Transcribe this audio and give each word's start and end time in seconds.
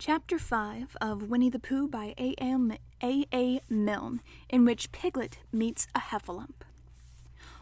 Chapter 0.00 0.38
5 0.38 0.96
of 1.00 1.28
Winnie 1.28 1.50
the 1.50 1.58
Pooh 1.58 1.88
by 1.88 2.14
A. 2.16 2.32
A. 2.40 2.44
M- 2.44 2.78
A. 3.02 3.24
A. 3.34 3.60
Milne, 3.68 4.20
in 4.48 4.64
which 4.64 4.92
Piglet 4.92 5.38
meets 5.50 5.88
a 5.92 5.98
heffalump. 5.98 6.62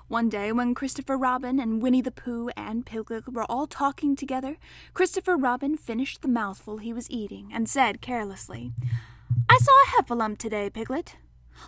One 0.08 0.28
day, 0.28 0.52
when 0.52 0.74
Christopher 0.74 1.16
Robin 1.16 1.58
and 1.58 1.80
Winnie 1.80 2.02
the 2.02 2.10
Pooh 2.10 2.50
and 2.54 2.84
Piglet 2.84 3.32
were 3.32 3.50
all 3.50 3.66
talking 3.66 4.14
together, 4.14 4.58
Christopher 4.92 5.34
Robin 5.34 5.78
finished 5.78 6.20
the 6.20 6.28
mouthful 6.28 6.76
he 6.76 6.92
was 6.92 7.10
eating 7.10 7.50
and 7.54 7.70
said 7.70 8.02
carelessly, 8.02 8.74
I 9.48 9.56
saw 9.56 9.72
a 9.72 10.02
heffalump 10.02 10.36
today, 10.36 10.68
Piglet. 10.68 11.16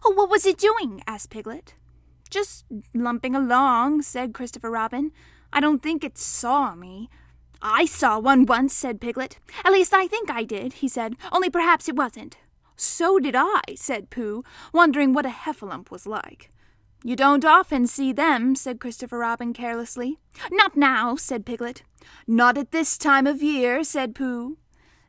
Oh, 0.05 0.13
what 0.13 0.29
was 0.29 0.45
it 0.45 0.59
doing? 0.59 1.03
asked 1.07 1.31
Piglet. 1.31 1.77
Just 2.29 2.67
lumping 2.93 3.35
along, 3.35 4.03
said 4.03 4.35
Christopher 4.35 4.71
Robin. 4.71 5.13
I 5.51 5.61
don't 5.61 5.83
think 5.83 6.05
it 6.05 6.19
saw 6.19 6.75
me. 6.75 7.09
I 7.61 7.87
saw 7.87 8.19
one 8.19 8.47
once, 8.47 8.75
said 8.75 9.01
Piglet. 9.01 9.39
At 9.65 9.73
least 9.73 9.93
I 9.93 10.07
think 10.07 10.31
I 10.31 10.45
did, 10.45 10.75
he 10.75 10.89
said, 10.89 11.17
only 11.33 11.51
perhaps 11.51 11.89
it 11.89 11.97
wasn't. 11.97 12.37
So 12.77 13.19
did 13.19 13.35
I, 13.37 13.63
said 13.75 14.11
Pooh, 14.11 14.45
wondering 14.73 15.13
what 15.13 15.27
a 15.27 15.31
heffalump 15.31 15.91
was 15.91 16.07
like. 16.07 16.51
You 17.05 17.17
don't 17.17 17.45
often 17.45 17.87
see 17.87 18.13
them, 18.13 18.55
said 18.55 18.81
Christopher 18.81 19.19
Robin 19.19 19.53
carelessly. 19.53 20.19
Not 20.51 20.77
now, 20.77 21.17
said 21.17 21.47
Piglet. 21.47 21.83
Not 22.27 22.59
at 22.59 22.71
this 22.71 22.97
time 22.99 23.27
of 23.27 23.43
year, 23.43 23.83
said 23.83 24.15
Pooh. 24.15 24.59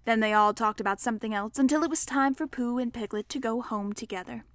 Then 0.05 0.20
they 0.20 0.34
all 0.34 0.54
talked 0.54 0.79
about 0.79 0.99
something 0.99 1.34
else 1.34 1.59
until 1.59 1.84
it 1.84 1.90
was 1.90 2.05
time 2.05 2.34
for 2.34 2.48
Pooh 2.48 2.77
and 2.79 2.93
Piglet 2.93 3.29
to 3.29 3.40
go 3.40 3.62
home 3.62 3.93
together. 3.93 4.45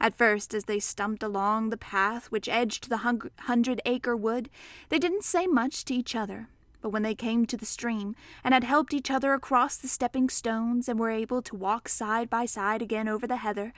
At 0.00 0.16
first, 0.16 0.54
as 0.54 0.64
they 0.64 0.80
stumped 0.80 1.22
along 1.22 1.70
the 1.70 1.76
path 1.76 2.26
which 2.26 2.48
edged 2.48 2.88
the 2.88 2.98
hundred 3.40 3.80
acre 3.84 4.16
wood, 4.16 4.48
they 4.88 4.98
didn't 4.98 5.24
say 5.24 5.46
much 5.46 5.84
to 5.86 5.94
each 5.94 6.14
other. 6.14 6.48
But 6.82 6.90
when 6.90 7.02
they 7.02 7.14
came 7.14 7.46
to 7.46 7.56
the 7.56 7.64
stream, 7.64 8.14
and 8.44 8.52
had 8.52 8.64
helped 8.64 8.92
each 8.92 9.10
other 9.10 9.32
across 9.32 9.76
the 9.76 9.88
stepping 9.88 10.28
stones, 10.28 10.88
and 10.88 10.98
were 10.98 11.10
able 11.10 11.40
to 11.42 11.56
walk 11.56 11.88
side 11.88 12.28
by 12.28 12.44
side 12.44 12.82
again 12.82 13.08
over 13.08 13.26
the 13.26 13.36
heather, 13.36 13.72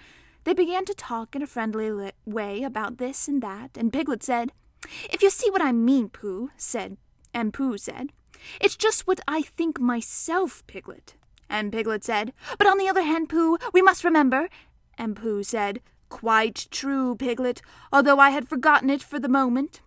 they 0.45 0.55
began 0.55 0.85
to 0.87 0.95
talk 0.95 1.37
in 1.37 1.43
a 1.43 1.47
friendly 1.47 2.13
way 2.27 2.63
about 2.63 2.99
this 2.99 3.29
and 3.29 3.43
that, 3.43 3.77
and 3.77 3.93
Piglet 3.93 4.23
said, 4.23 4.53
If 5.11 5.23
you 5.23 5.31
see 5.31 5.51
what 5.51 5.63
I 5.63 5.73
mean, 5.73 6.09
Pooh, 6.09 6.51
said, 6.57 6.97
and 7.33 7.53
Pooh 7.53 7.79
said, 7.79 8.11
It's 8.61 8.77
just 8.77 9.07
what 9.07 9.21
I 9.29 9.43
think 9.43 9.79
myself, 9.79 10.67
Piglet. 10.67 11.15
And 11.49 11.73
Piglet 11.73 12.05
said, 12.05 12.33
But 12.59 12.67
on 12.67 12.79
the 12.79 12.89
other 12.89 13.03
hand, 13.03 13.29
Pooh, 13.29 13.59
we 13.73 13.83
must 13.83 14.05
remember, 14.05 14.49
and 14.99 15.15
Pooh 15.15 15.43
said, 15.43 15.81
Quite 16.09 16.69
true, 16.71 17.17
Piglet, 17.17 17.61
although 17.93 18.19
I 18.19 18.31
had 18.31 18.49
forgotten 18.49 18.91
it 18.91 19.03
for 19.03 19.19
the 19.19 19.29
moment. 19.29 19.81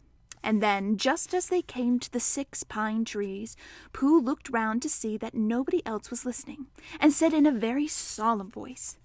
And 0.43 0.61
then, 0.61 0.97
just 0.97 1.33
as 1.33 1.47
they 1.47 1.61
came 1.61 1.99
to 1.99 2.11
the 2.11 2.19
six 2.19 2.63
pine 2.63 3.05
trees, 3.05 3.55
Pooh 3.93 4.19
looked 4.21 4.49
round 4.49 4.81
to 4.83 4.89
see 4.89 5.17
that 5.17 5.33
nobody 5.33 5.85
else 5.85 6.09
was 6.09 6.25
listening, 6.25 6.67
and 6.99 7.11
said 7.11 7.33
in 7.33 7.45
a 7.45 7.51
very 7.51 7.87
solemn 7.87 8.51
voice, 8.51 8.97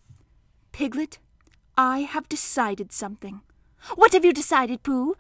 Piglet, 0.73 1.19
I 1.77 2.01
have 2.01 2.29
decided 2.29 2.93
something. 2.93 3.41
What 3.95 4.13
have 4.13 4.25
you 4.25 4.33
decided, 4.33 4.83
Pooh? 4.83 5.17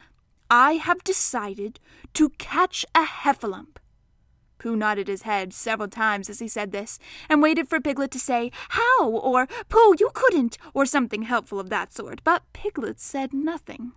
I 0.50 0.74
have 0.74 1.02
decided 1.02 1.80
to 2.14 2.28
catch 2.30 2.84
a 2.94 3.04
heffalump. 3.04 3.78
Pooh 4.58 4.76
nodded 4.76 5.08
his 5.08 5.22
head 5.22 5.52
several 5.52 5.88
times 5.88 6.30
as 6.30 6.38
he 6.38 6.46
said 6.46 6.70
this, 6.70 6.98
and 7.28 7.42
waited 7.42 7.68
for 7.68 7.80
Piglet 7.80 8.12
to 8.12 8.20
say, 8.20 8.52
How? 8.68 9.08
or 9.08 9.48
Pooh, 9.68 9.96
you 9.98 10.10
couldn't, 10.14 10.56
or 10.72 10.86
something 10.86 11.22
helpful 11.22 11.58
of 11.58 11.68
that 11.70 11.92
sort, 11.92 12.22
but 12.22 12.44
Piglet 12.52 13.00
said 13.00 13.32
nothing. 13.32 13.92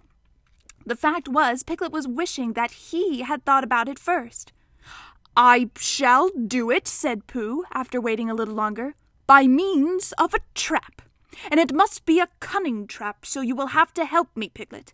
The 0.86 0.96
fact 0.96 1.28
was, 1.28 1.64
Piglet 1.64 1.92
was 1.92 2.08
wishing 2.08 2.54
that 2.54 2.72
he 2.72 3.22
had 3.22 3.44
thought 3.44 3.64
about 3.64 3.90
it 3.90 3.98
first. 3.98 4.54
I 5.36 5.70
shall 5.78 6.30
do 6.30 6.70
it, 6.72 6.88
said 6.88 7.28
Pooh, 7.28 7.64
after 7.74 8.00
waiting 8.00 8.30
a 8.30 8.36
little 8.36 8.54
longer, 8.54 8.96
by 9.28 9.48
means 9.48 10.14
of 10.18 10.34
a 10.34 10.40
trap. 10.54 11.02
And 11.52 11.60
it 11.60 11.74
must 11.74 12.06
be 12.06 12.20
a 12.20 12.30
cunning 12.40 12.88
trap, 12.88 13.26
so 13.26 13.42
you 13.42 13.56
will 13.56 13.68
have 13.68 13.94
to 13.96 14.06
help 14.06 14.30
me, 14.36 14.50
Piglet. 14.50 14.94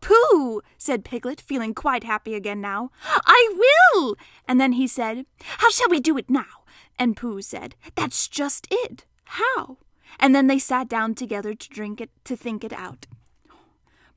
Pooh, 0.00 0.62
said 0.78 1.04
Piglet, 1.04 1.40
feeling 1.40 1.74
quite 1.74 2.04
happy 2.04 2.34
again 2.34 2.60
now. 2.60 2.90
I 3.04 3.52
will! 3.94 4.16
And 4.48 4.60
then 4.60 4.72
he 4.72 4.86
said, 4.86 5.26
How 5.40 5.70
shall 5.70 5.88
we 5.88 6.00
do 6.00 6.16
it 6.16 6.30
now? 6.30 6.64
And 6.98 7.16
Pooh 7.16 7.42
said, 7.42 7.74
That's 7.94 8.28
just 8.28 8.66
it. 8.70 9.04
How? 9.24 9.78
And 10.18 10.34
then 10.34 10.46
they 10.46 10.58
sat 10.58 10.88
down 10.88 11.14
together 11.14 11.54
to 11.54 11.68
drink 11.68 12.00
it, 12.00 12.10
to 12.24 12.36
think 12.36 12.64
it 12.64 12.72
out. 12.72 13.06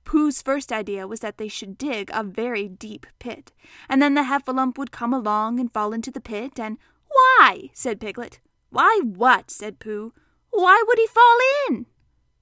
Pooh's 0.09 0.41
first 0.41 0.71
idea 0.71 1.05
was 1.05 1.19
that 1.19 1.37
they 1.37 1.47
should 1.47 1.77
dig 1.77 2.09
a 2.11 2.23
very 2.23 2.67
deep 2.67 3.05
pit, 3.19 3.51
and 3.87 4.01
then 4.01 4.15
the 4.15 4.23
heffalump 4.23 4.75
would 4.75 4.91
come 4.91 5.13
along 5.13 5.59
and 5.59 5.71
fall 5.71 5.93
into 5.93 6.09
the 6.09 6.19
pit, 6.19 6.59
and 6.59 6.79
Why? 7.07 7.69
said 7.75 8.01
Piglet. 8.01 8.39
Why 8.71 9.01
what? 9.03 9.51
said 9.51 9.77
Pooh. 9.77 10.11
Why 10.49 10.83
would 10.87 10.97
he 10.97 11.05
fall 11.05 11.37
in? 11.67 11.85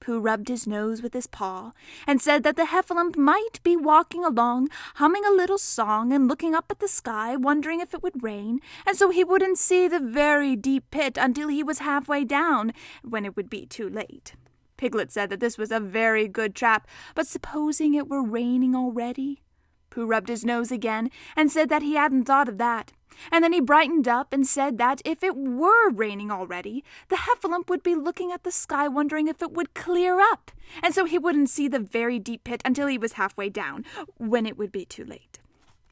Pooh 0.00 0.18
rubbed 0.18 0.48
his 0.48 0.66
nose 0.66 1.02
with 1.02 1.12
his 1.12 1.26
paw, 1.26 1.72
and 2.06 2.22
said 2.22 2.42
that 2.42 2.56
the 2.56 2.68
heffalump 2.72 3.18
might 3.18 3.62
be 3.62 3.76
walking 3.76 4.24
along, 4.24 4.70
humming 4.94 5.26
a 5.26 5.30
little 5.30 5.58
song 5.58 6.10
and 6.10 6.26
looking 6.26 6.54
up 6.54 6.70
at 6.70 6.78
the 6.78 6.88
sky, 6.88 7.36
wondering 7.36 7.80
if 7.80 7.92
it 7.92 8.02
would 8.02 8.22
rain, 8.22 8.60
and 8.86 8.96
so 8.96 9.10
he 9.10 9.22
wouldn't 9.22 9.58
see 9.58 9.86
the 9.86 10.00
very 10.00 10.56
deep 10.56 10.90
pit 10.90 11.18
until 11.20 11.48
he 11.48 11.62
was 11.62 11.80
halfway 11.80 12.24
down, 12.24 12.72
when 13.04 13.26
it 13.26 13.36
would 13.36 13.50
be 13.50 13.66
too 13.66 13.90
late. 13.90 14.32
Piglet 14.78 15.12
said 15.12 15.28
that 15.28 15.40
this 15.40 15.58
was 15.58 15.70
a 15.70 15.80
very 15.80 16.26
good 16.26 16.54
trap, 16.54 16.88
but 17.14 17.26
supposing 17.26 17.92
it 17.92 18.08
were 18.08 18.22
raining 18.22 18.74
already? 18.74 19.42
Pooh 19.90 20.06
rubbed 20.06 20.28
his 20.28 20.44
nose 20.44 20.70
again, 20.72 21.10
and 21.36 21.52
said 21.52 21.68
that 21.68 21.82
he 21.82 21.94
hadn't 21.94 22.24
thought 22.24 22.48
of 22.48 22.56
that. 22.56 22.92
And 23.32 23.42
then 23.42 23.52
he 23.52 23.60
brightened 23.60 24.06
up 24.06 24.32
and 24.32 24.46
said 24.46 24.78
that 24.78 25.02
if 25.04 25.22
it 25.22 25.36
were 25.36 25.90
raining 25.90 26.30
already, 26.30 26.84
the 27.08 27.16
heffalump 27.16 27.68
would 27.68 27.82
be 27.82 27.96
looking 27.96 28.30
at 28.30 28.44
the 28.44 28.52
sky 28.52 28.86
wondering 28.86 29.26
if 29.26 29.42
it 29.42 29.52
would 29.52 29.74
clear 29.74 30.20
up, 30.20 30.52
and 30.82 30.94
so 30.94 31.04
he 31.04 31.18
wouldn't 31.18 31.50
see 31.50 31.68
the 31.68 31.80
very 31.80 32.18
deep 32.18 32.44
pit 32.44 32.62
until 32.64 32.86
he 32.86 32.98
was 32.98 33.14
halfway 33.14 33.48
down, 33.48 33.84
when 34.16 34.46
it 34.46 34.56
would 34.56 34.70
be 34.70 34.84
too 34.84 35.04
late. 35.04 35.40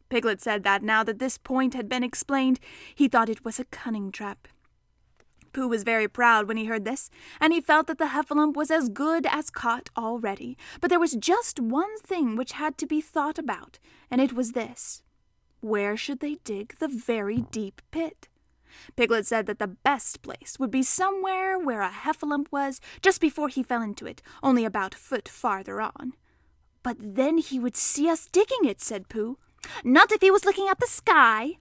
Piglet 0.09 0.41
said 0.41 0.63
that 0.63 0.85
now 0.85 1.03
that 1.03 1.19
this 1.19 1.37
point 1.37 1.75
had 1.75 1.89
been 1.89 2.05
explained, 2.05 2.61
he 2.95 3.09
thought 3.09 3.29
it 3.29 3.45
was 3.45 3.59
a 3.59 3.65
cunning 3.65 4.13
trap. 4.13 4.47
Pooh 5.57 5.69
was 5.69 5.85
very 5.85 6.07
proud 6.07 6.47
when 6.47 6.59
he 6.59 6.67
heard 6.67 6.85
this, 6.85 7.09
and 7.41 7.51
he 7.51 7.63
felt 7.63 7.87
that 7.87 7.97
the 7.97 8.09
heffalump 8.09 8.57
was 8.57 8.71
as 8.71 8.91
good 8.91 9.25
as 9.25 9.49
caught 9.49 9.89
already. 9.97 10.59
But 10.83 10.91
there 10.91 11.01
was 11.01 11.15
just 11.15 11.59
one 11.59 11.99
thing 12.01 12.37
which 12.37 12.53
had 12.53 12.77
to 12.77 12.87
be 12.87 13.01
thought 13.01 13.39
about, 13.39 13.79
and 14.11 14.21
it 14.21 14.35
was 14.35 14.53
this. 14.53 15.03
Where 15.61 15.97
should 15.97 16.21
they 16.21 16.35
dig 16.45 16.77
the 16.79 16.89
very 16.89 17.41
deep 17.41 17.81
pit? 17.91 18.29
Piglet 18.97 19.25
said 19.25 19.47
that 19.47 19.59
the 19.59 19.67
best 19.67 20.21
place 20.21 20.59
would 20.59 20.71
be 20.71 20.83
somewhere 20.83 21.59
where 21.59 21.81
a 21.81 21.89
heffalump 21.89 22.49
was 22.53 22.79
just 23.01 23.19
before 23.19 23.49
he 23.49 23.63
fell 23.63 23.81
into 23.81 24.05
it, 24.05 24.21
only 24.43 24.67
about 24.67 24.95
a 24.95 24.99
foot 24.99 25.27
farther 25.27 25.81
on. 25.81 26.13
But 26.83 26.99
then 27.01 27.39
he 27.39 27.59
would 27.59 27.79
see 27.79 28.11
us 28.11 28.27
digging 28.27 28.67
it, 28.67 28.83
said 28.83 29.09
Pooh. 29.09 29.39
Not 29.83 30.13
if 30.13 30.21
he 30.21 30.31
was 30.31 30.45
looking 30.45 30.69
at 30.69 30.81
the 30.81 30.87
sky. 30.87 31.57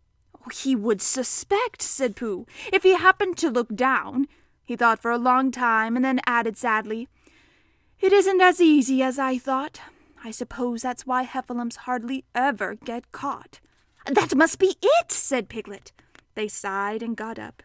He 0.53 0.75
would 0.75 1.01
suspect, 1.01 1.81
said 1.81 2.15
Pooh, 2.15 2.45
if 2.71 2.83
he 2.83 2.95
happened 2.95 3.37
to 3.37 3.49
look 3.49 3.75
down. 3.75 4.27
He 4.63 4.75
thought 4.75 5.01
for 5.01 5.11
a 5.11 5.17
long 5.17 5.51
time, 5.51 5.95
and 5.95 6.03
then 6.03 6.19
added 6.25 6.57
sadly, 6.57 7.07
It 7.99 8.11
isn't 8.13 8.41
as 8.41 8.61
easy 8.61 9.01
as 9.01 9.19
I 9.19 9.37
thought. 9.37 9.81
I 10.23 10.31
suppose 10.31 10.81
that's 10.81 11.05
why 11.05 11.23
heffalumps 11.23 11.77
hardly 11.77 12.25
ever 12.33 12.75
get 12.75 13.11
caught. 13.11 13.59
That 14.05 14.35
must 14.35 14.59
be 14.59 14.75
it, 14.81 15.11
said 15.11 15.49
Piglet. 15.49 15.91
They 16.35 16.47
sighed 16.47 17.01
and 17.01 17.15
got 17.15 17.39
up. 17.39 17.63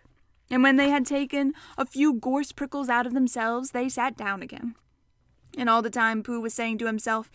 And 0.50 0.62
when 0.62 0.76
they 0.76 0.90
had 0.90 1.06
taken 1.06 1.54
a 1.78 1.86
few 1.86 2.14
gorse 2.14 2.52
prickles 2.52 2.88
out 2.88 3.06
of 3.06 3.14
themselves, 3.14 3.70
they 3.70 3.88
sat 3.88 4.16
down 4.16 4.42
again. 4.42 4.74
And 5.56 5.68
all 5.68 5.82
the 5.82 5.90
time 5.90 6.22
Pooh 6.22 6.40
was 6.40 6.54
saying 6.54 6.78
to 6.78 6.86
himself, 6.86 7.30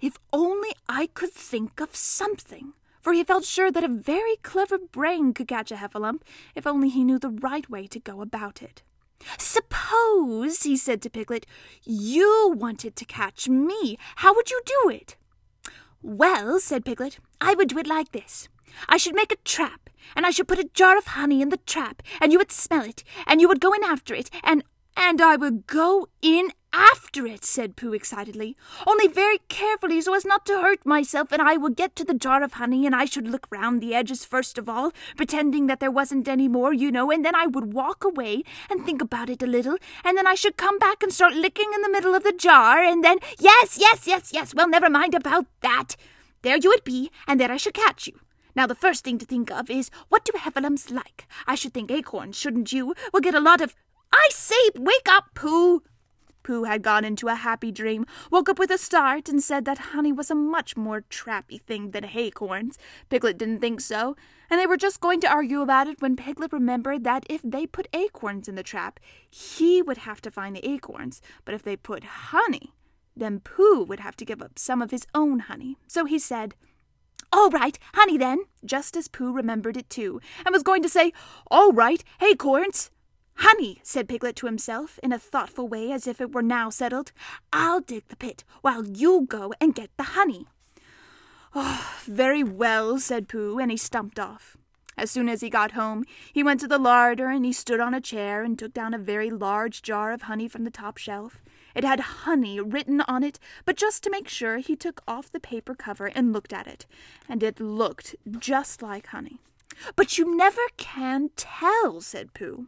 If 0.00 0.18
only 0.32 0.70
I 0.88 1.06
could 1.06 1.32
think 1.32 1.80
of 1.80 1.96
something. 1.96 2.74
For 3.00 3.12
he 3.12 3.24
felt 3.24 3.44
sure 3.44 3.70
that 3.70 3.84
a 3.84 3.88
very 3.88 4.36
clever 4.42 4.78
brain 4.78 5.32
could 5.32 5.48
catch 5.48 5.72
a 5.72 5.76
heffalump, 5.76 6.22
if 6.54 6.66
only 6.66 6.88
he 6.88 7.04
knew 7.04 7.18
the 7.18 7.30
right 7.30 7.68
way 7.68 7.86
to 7.86 7.98
go 7.98 8.20
about 8.20 8.62
it. 8.62 8.82
Suppose, 9.38 10.62
he 10.62 10.76
said 10.76 11.02
to 11.02 11.10
Piglet, 11.10 11.46
you 11.84 12.54
wanted 12.56 12.96
to 12.96 13.04
catch 13.04 13.48
me. 13.48 13.98
How 14.16 14.34
would 14.34 14.50
you 14.50 14.60
do 14.64 14.90
it? 14.90 15.16
Well, 16.02 16.58
said 16.60 16.84
Piglet, 16.84 17.18
I 17.40 17.54
would 17.54 17.68
do 17.68 17.78
it 17.78 17.86
like 17.86 18.12
this. 18.12 18.48
I 18.88 18.96
should 18.96 19.14
make 19.14 19.32
a 19.32 19.36
trap, 19.44 19.90
and 20.14 20.24
I 20.24 20.30
should 20.30 20.48
put 20.48 20.58
a 20.58 20.70
jar 20.72 20.96
of 20.96 21.06
honey 21.06 21.42
in 21.42 21.48
the 21.48 21.58
trap, 21.58 22.02
and 22.20 22.32
you 22.32 22.38
would 22.38 22.52
smell 22.52 22.84
it, 22.84 23.04
and 23.26 23.40
you 23.40 23.48
would 23.48 23.60
go 23.60 23.72
in 23.72 23.84
after 23.84 24.14
it, 24.14 24.30
and 24.42 24.62
and 24.96 25.20
I 25.20 25.36
would 25.36 25.66
go 25.66 26.08
in 26.20 26.50
after 26.72 27.26
it, 27.26 27.44
said 27.44 27.76
Pooh 27.76 27.92
excitedly, 27.92 28.56
only 28.86 29.08
very 29.08 29.38
carefully 29.48 30.00
so 30.00 30.14
as 30.14 30.24
not 30.24 30.46
to 30.46 30.60
hurt 30.60 30.86
myself, 30.86 31.32
and 31.32 31.42
I 31.42 31.56
would 31.56 31.76
get 31.76 31.96
to 31.96 32.04
the 32.04 32.14
jar 32.14 32.42
of 32.42 32.54
honey, 32.54 32.86
and 32.86 32.94
I 32.94 33.04
should 33.04 33.26
look 33.26 33.46
round 33.50 33.80
the 33.80 33.94
edges 33.94 34.24
first 34.24 34.58
of 34.58 34.68
all, 34.68 34.92
pretending 35.16 35.66
that 35.66 35.80
there 35.80 35.90
wasn't 35.90 36.28
any 36.28 36.48
more, 36.48 36.72
you 36.72 36.90
know, 36.90 37.10
and 37.10 37.24
then 37.24 37.34
I 37.34 37.46
would 37.46 37.72
walk 37.72 38.04
away 38.04 38.42
and 38.68 38.84
think 38.84 39.02
about 39.02 39.30
it 39.30 39.42
a 39.42 39.46
little, 39.46 39.76
and 40.04 40.16
then 40.16 40.26
I 40.26 40.34
should 40.34 40.56
come 40.56 40.78
back 40.78 41.02
and 41.02 41.12
start 41.12 41.34
licking 41.34 41.70
in 41.74 41.82
the 41.82 41.90
middle 41.90 42.14
of 42.14 42.22
the 42.22 42.32
jar, 42.32 42.78
and 42.78 43.02
then 43.02 43.18
yes, 43.38 43.78
yes, 43.80 44.06
yes, 44.06 44.30
yes, 44.32 44.54
well, 44.54 44.68
never 44.68 44.88
mind 44.88 45.14
about 45.14 45.46
that. 45.62 45.96
There 46.42 46.56
you 46.56 46.70
would 46.70 46.84
be, 46.84 47.10
and 47.26 47.40
there 47.40 47.52
I 47.52 47.56
should 47.56 47.74
catch 47.74 48.06
you. 48.06 48.20
Now, 48.54 48.66
the 48.66 48.74
first 48.74 49.04
thing 49.04 49.18
to 49.18 49.26
think 49.26 49.50
of 49.50 49.70
is 49.70 49.90
what 50.08 50.24
do 50.24 50.32
heffalumps 50.32 50.90
like? 50.90 51.26
I 51.46 51.54
should 51.54 51.72
think 51.72 51.90
acorns, 51.90 52.36
shouldn't 52.36 52.72
you? 52.72 52.94
We'll 53.12 53.20
get 53.20 53.34
a 53.34 53.40
lot 53.40 53.60
of. 53.60 53.74
I 54.12 54.28
say, 54.30 54.70
wake 54.74 55.08
up, 55.08 55.34
Pooh! 55.34 55.82
Pooh 56.50 56.64
had 56.64 56.82
gone 56.82 57.04
into 57.04 57.28
a 57.28 57.36
happy 57.36 57.70
dream, 57.70 58.04
woke 58.28 58.48
up 58.48 58.58
with 58.58 58.72
a 58.72 58.76
start, 58.76 59.28
and 59.28 59.40
said 59.40 59.64
that 59.66 59.92
honey 59.94 60.10
was 60.10 60.32
a 60.32 60.34
much 60.34 60.76
more 60.76 61.02
trappy 61.02 61.62
thing 61.62 61.92
than 61.92 62.04
acorns. 62.04 62.76
Piglet 63.08 63.38
didn't 63.38 63.60
think 63.60 63.80
so, 63.80 64.16
and 64.50 64.58
they 64.58 64.66
were 64.66 64.76
just 64.76 65.00
going 65.00 65.20
to 65.20 65.30
argue 65.30 65.60
about 65.60 65.86
it 65.86 66.02
when 66.02 66.16
Piglet 66.16 66.52
remembered 66.52 67.04
that 67.04 67.24
if 67.30 67.40
they 67.44 67.68
put 67.68 67.86
acorns 67.92 68.48
in 68.48 68.56
the 68.56 68.64
trap, 68.64 68.98
he 69.30 69.80
would 69.80 69.98
have 69.98 70.20
to 70.22 70.30
find 70.32 70.56
the 70.56 70.68
acorns, 70.68 71.22
but 71.44 71.54
if 71.54 71.62
they 71.62 71.76
put 71.76 72.02
honey, 72.02 72.74
then 73.16 73.38
Pooh 73.38 73.84
would 73.84 74.00
have 74.00 74.16
to 74.16 74.24
give 74.24 74.42
up 74.42 74.58
some 74.58 74.82
of 74.82 74.90
his 74.90 75.06
own 75.14 75.38
honey. 75.38 75.76
So 75.86 76.04
he 76.04 76.18
said, 76.18 76.56
all 77.32 77.50
right, 77.50 77.78
honey 77.94 78.18
then, 78.18 78.40
just 78.64 78.96
as 78.96 79.06
Pooh 79.06 79.32
remembered 79.32 79.76
it 79.76 79.88
too, 79.88 80.20
and 80.44 80.52
was 80.52 80.64
going 80.64 80.82
to 80.82 80.88
say, 80.88 81.12
All 81.48 81.70
right, 81.70 82.02
acorns. 82.20 82.90
Honey, 83.40 83.80
said 83.82 84.06
Piglet 84.06 84.36
to 84.36 84.46
himself 84.46 85.00
in 85.02 85.12
a 85.12 85.18
thoughtful 85.18 85.66
way 85.66 85.92
as 85.92 86.06
if 86.06 86.20
it 86.20 86.34
were 86.34 86.42
now 86.42 86.68
settled, 86.68 87.10
I'll 87.54 87.80
dig 87.80 88.06
the 88.08 88.16
pit 88.16 88.44
while 88.60 88.84
you 88.84 89.26
go 89.26 89.54
and 89.58 89.74
get 89.74 89.88
the 89.96 90.12
honey. 90.12 90.46
Oh, 91.54 92.02
very 92.04 92.44
well, 92.44 92.98
said 92.98 93.28
Pooh, 93.28 93.58
and 93.58 93.70
he 93.70 93.78
stumped 93.78 94.20
off. 94.20 94.58
As 94.98 95.10
soon 95.10 95.26
as 95.26 95.40
he 95.40 95.48
got 95.48 95.72
home, 95.72 96.04
he 96.34 96.42
went 96.42 96.60
to 96.60 96.68
the 96.68 96.78
larder 96.78 97.30
and 97.30 97.46
he 97.46 97.52
stood 97.54 97.80
on 97.80 97.94
a 97.94 98.00
chair 98.00 98.42
and 98.42 98.58
took 98.58 98.74
down 98.74 98.92
a 98.92 98.98
very 98.98 99.30
large 99.30 99.80
jar 99.80 100.12
of 100.12 100.22
honey 100.22 100.46
from 100.46 100.64
the 100.64 100.70
top 100.70 100.98
shelf. 100.98 101.42
It 101.74 101.82
had 101.82 102.00
honey 102.00 102.60
written 102.60 103.00
on 103.08 103.24
it, 103.24 103.38
but 103.64 103.76
just 103.76 104.02
to 104.04 104.10
make 104.10 104.28
sure, 104.28 104.58
he 104.58 104.76
took 104.76 105.00
off 105.08 105.32
the 105.32 105.40
paper 105.40 105.74
cover 105.74 106.08
and 106.08 106.34
looked 106.34 106.52
at 106.52 106.66
it, 106.66 106.84
and 107.26 107.42
it 107.42 107.58
looked 107.58 108.16
just 108.38 108.82
like 108.82 109.06
honey. 109.06 109.38
But 109.96 110.18
you 110.18 110.36
never 110.36 110.60
can 110.76 111.30
tell, 111.36 112.02
said 112.02 112.34
Pooh. 112.34 112.66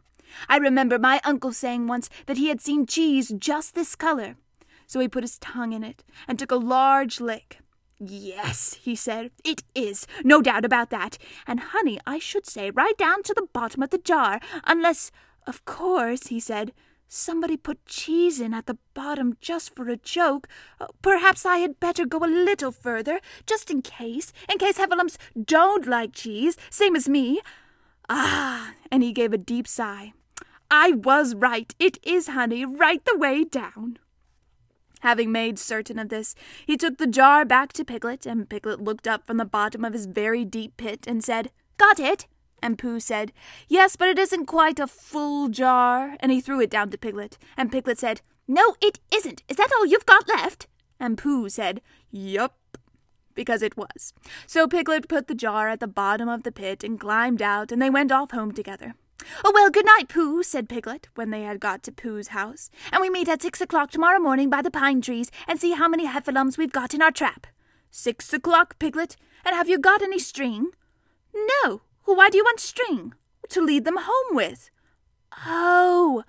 I 0.49 0.57
remember 0.57 0.99
my 0.99 1.19
uncle 1.23 1.51
saying 1.51 1.87
once 1.87 2.09
that 2.25 2.37
he 2.37 2.47
had 2.47 2.61
seen 2.61 2.85
cheese 2.85 3.33
just 3.37 3.75
this 3.75 3.95
color. 3.95 4.35
So 4.87 4.99
he 4.99 5.07
put 5.07 5.23
his 5.23 5.39
tongue 5.39 5.73
in 5.73 5.83
it 5.83 6.03
and 6.27 6.37
took 6.37 6.51
a 6.51 6.55
large 6.55 7.19
lick. 7.19 7.59
Yes, 7.99 8.73
he 8.81 8.95
said, 8.95 9.31
it 9.45 9.63
is, 9.73 10.07
no 10.23 10.41
doubt 10.41 10.65
about 10.65 10.89
that. 10.89 11.17
And 11.47 11.59
honey, 11.59 11.99
I 12.05 12.19
should 12.19 12.45
say, 12.45 12.69
right 12.69 12.97
down 12.97 13.23
to 13.23 13.33
the 13.33 13.47
bottom 13.53 13.81
of 13.81 13.91
the 13.91 13.97
jar, 13.97 14.41
unless, 14.65 15.09
of 15.47 15.63
course, 15.63 16.27
he 16.27 16.39
said, 16.39 16.73
somebody 17.07 17.55
put 17.55 17.85
cheese 17.85 18.41
in 18.41 18.53
at 18.53 18.65
the 18.65 18.77
bottom 18.93 19.37
just 19.39 19.73
for 19.73 19.87
a 19.87 19.95
joke. 19.97 20.47
Uh, 20.81 20.87
perhaps 21.01 21.45
I 21.45 21.59
had 21.59 21.79
better 21.79 22.05
go 22.05 22.17
a 22.17 22.27
little 22.27 22.71
further, 22.71 23.21
just 23.45 23.71
in 23.71 23.81
case, 23.81 24.33
in 24.49 24.57
case 24.57 24.77
heffalumps 24.77 25.17
don't 25.41 25.87
like 25.87 26.13
cheese, 26.13 26.57
same 26.69 26.95
as 26.95 27.07
me. 27.07 27.39
Ah, 28.09 28.73
and 28.91 29.01
he 29.01 29.13
gave 29.13 29.31
a 29.31 29.37
deep 29.37 29.67
sigh. 29.67 30.13
I 30.75 30.89
was 30.89 31.35
right. 31.35 31.71
It 31.77 31.99
is 32.01 32.29
honey, 32.29 32.65
right 32.65 33.05
the 33.05 33.15
way 33.15 33.43
down. 33.43 33.99
Having 35.01 35.31
made 35.31 35.59
certain 35.59 35.99
of 35.99 36.09
this, 36.09 36.33
he 36.65 36.77
took 36.77 36.97
the 36.97 37.05
jar 37.05 37.45
back 37.45 37.73
to 37.73 37.85
Piglet, 37.85 38.25
and 38.25 38.49
Piglet 38.49 38.81
looked 38.81 39.07
up 39.07 39.27
from 39.27 39.37
the 39.37 39.45
bottom 39.45 39.85
of 39.85 39.93
his 39.93 40.07
very 40.07 40.43
deep 40.43 40.75
pit 40.75 41.05
and 41.05 41.23
said, 41.23 41.51
Got 41.77 41.99
it? 41.99 42.25
And 42.59 42.79
Pooh 42.79 42.99
said, 42.99 43.33
Yes, 43.67 43.95
but 43.95 44.07
it 44.07 44.17
isn't 44.17 44.47
quite 44.47 44.79
a 44.79 44.87
full 44.87 45.47
jar. 45.47 46.17
And 46.19 46.31
he 46.31 46.41
threw 46.41 46.59
it 46.59 46.71
down 46.71 46.89
to 46.89 46.97
Piglet, 46.97 47.37
and 47.55 47.71
Piglet 47.71 47.99
said, 47.99 48.21
No, 48.47 48.75
it 48.81 48.99
isn't. 49.13 49.43
Is 49.47 49.57
that 49.57 49.69
all 49.77 49.85
you've 49.85 50.07
got 50.07 50.27
left? 50.27 50.65
And 50.99 51.19
Pooh 51.19 51.49
said, 51.49 51.81
Yup, 52.09 52.79
because 53.35 53.61
it 53.61 53.77
was. 53.77 54.11
So 54.47 54.67
Piglet 54.67 55.07
put 55.07 55.27
the 55.27 55.35
jar 55.35 55.69
at 55.69 55.79
the 55.81 55.87
bottom 55.87 56.27
of 56.27 56.41
the 56.41 56.51
pit 56.51 56.83
and 56.83 56.99
climbed 56.99 57.43
out, 57.43 57.71
and 57.71 57.79
they 57.79 57.91
went 57.91 58.11
off 58.11 58.31
home 58.31 58.51
together. 58.53 58.95
Oh, 59.43 59.51
well, 59.53 59.69
good 59.69 59.85
night, 59.85 60.09
Pooh, 60.09 60.43
said 60.43 60.69
Piglet, 60.69 61.07
when 61.15 61.29
they 61.29 61.43
had 61.43 61.59
got 61.59 61.83
to 61.83 61.91
Pooh's 61.91 62.29
house, 62.29 62.69
and 62.91 63.01
we 63.01 63.09
meet 63.09 63.29
at 63.29 63.41
six 63.41 63.61
o'clock 63.61 63.91
tomorrow 63.91 64.19
morning 64.19 64.49
by 64.49 64.61
the 64.61 64.71
pine 64.71 65.01
trees 65.01 65.31
and 65.47 65.59
see 65.59 65.71
how 65.73 65.87
many 65.87 66.07
heffalumps 66.07 66.57
we've 66.57 66.71
got 66.71 66.93
in 66.93 67.01
our 67.01 67.11
trap. 67.11 67.47
Six 67.91 68.33
o'clock, 68.33 68.79
Piglet, 68.79 69.15
and 69.45 69.55
have 69.55 69.69
you 69.69 69.77
got 69.77 70.01
any 70.01 70.19
string? 70.19 70.71
No. 71.63 71.81
Why 72.05 72.29
do 72.29 72.37
you 72.37 72.43
want 72.43 72.59
string? 72.59 73.13
To 73.49 73.61
lead 73.61 73.85
them 73.85 73.97
home 73.99 74.35
with. 74.35 74.69
Oh, 75.45 76.23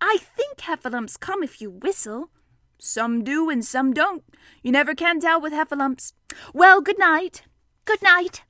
I 0.00 0.18
think 0.18 0.58
heffalumps 0.58 1.18
come 1.18 1.42
if 1.42 1.60
you 1.60 1.70
whistle. 1.70 2.30
Some 2.78 3.22
do 3.22 3.50
and 3.50 3.64
some 3.64 3.92
don't. 3.92 4.24
You 4.62 4.72
never 4.72 4.94
can 4.94 5.20
tell 5.20 5.40
with 5.40 5.52
heffalumps. 5.52 6.12
Well, 6.54 6.80
good 6.80 6.98
night. 6.98 7.42
Good 7.84 8.02
night 8.02 8.42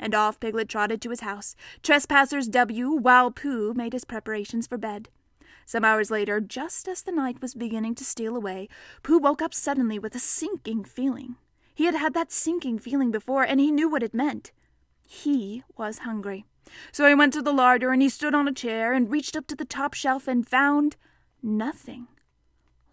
and 0.00 0.14
off 0.14 0.40
Piglet 0.40 0.68
trotted 0.68 1.00
to 1.02 1.10
his 1.10 1.20
house, 1.20 1.54
Trespassers 1.84 2.48
W, 2.48 2.90
while 2.90 3.30
Pooh 3.30 3.72
made 3.74 3.92
his 3.92 4.04
preparations 4.04 4.66
for 4.66 4.78
bed. 4.78 5.08
Some 5.66 5.84
hours 5.84 6.10
later, 6.10 6.40
just 6.40 6.88
as 6.88 7.02
the 7.02 7.12
night 7.12 7.40
was 7.40 7.54
beginning 7.54 7.94
to 7.94 8.04
steal 8.04 8.34
away, 8.34 8.68
Pooh 9.04 9.18
woke 9.18 9.40
up 9.40 9.54
suddenly 9.54 10.00
with 10.00 10.16
a 10.16 10.18
sinking 10.18 10.82
feeling. 10.82 11.36
He 11.74 11.84
had 11.84 11.94
had 11.94 12.14
that 12.14 12.32
sinking 12.32 12.80
feeling 12.80 13.12
before, 13.12 13.44
and 13.44 13.60
he 13.60 13.70
knew 13.70 13.88
what 13.88 14.02
it 14.02 14.12
meant. 14.12 14.50
He 15.04 15.62
was 15.76 15.98
hungry. 15.98 16.44
So 16.92 17.06
he 17.06 17.14
went 17.14 17.32
to 17.34 17.42
the 17.42 17.52
larder 17.52 17.92
and 17.92 18.02
he 18.02 18.08
stood 18.08 18.34
on 18.34 18.48
a 18.48 18.52
chair 18.52 18.92
and 18.92 19.10
reached 19.10 19.36
up 19.36 19.46
to 19.48 19.56
the 19.56 19.64
top 19.64 19.94
shelf 19.94 20.28
and 20.28 20.48
found 20.48 20.96
nothing. 21.42 22.08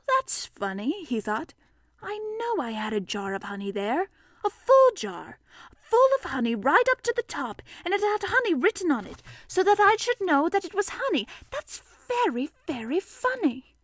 That's 0.08 0.46
funny, 0.46 1.04
he 1.06 1.20
thought. 1.20 1.54
I 2.02 2.18
know 2.40 2.64
I 2.64 2.72
had 2.72 2.94
a 2.94 3.00
jar 3.00 3.34
of 3.34 3.44
honey 3.44 3.72
there, 3.72 4.10
a 4.46 4.50
full 4.50 4.92
jar, 4.96 5.40
full 5.90 6.10
of 6.20 6.32
honey 6.32 6.56
right 6.56 6.86
up 6.92 7.02
to 7.02 7.14
the 7.16 7.24
top, 7.24 7.62
and 7.84 7.94
it 7.94 8.02
had 8.02 8.24
honey 8.24 8.54
written 8.54 8.92
on 8.92 9.06
it, 9.06 9.22
so 9.48 9.64
that 9.64 9.80
I 9.80 9.96
should 9.98 10.20
know 10.22 10.50
that 10.50 10.66
it 10.66 10.74
was 10.74 10.90
honey. 10.90 11.28
That's 11.52 11.82
very, 12.08 12.50
very 12.66 13.00
funny. 13.00 13.76